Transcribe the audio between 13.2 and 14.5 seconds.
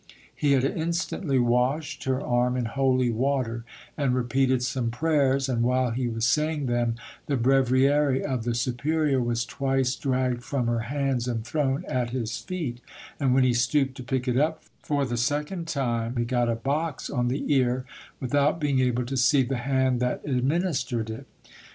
when he stooped to pick it